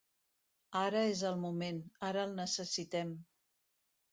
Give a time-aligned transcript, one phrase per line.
[0.79, 3.13] Ara és el moment, ara el necessitem.